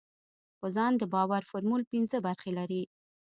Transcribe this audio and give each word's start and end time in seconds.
پر 0.59 0.69
ځان 0.75 0.91
د 0.97 1.03
باور 1.13 1.41
فورمول 1.49 1.81
پينځه 1.91 2.17
برخې 2.27 2.51
لري. 2.59 2.83